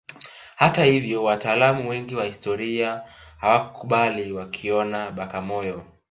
Hata 0.55 0.85
hivyo 0.85 1.23
wataalamu 1.23 1.89
wengi 1.89 2.15
wa 2.15 2.25
historia 2.25 3.01
hawakubali 3.37 4.31
wakiiona 4.31 5.11
Bagamoyo 5.11 5.85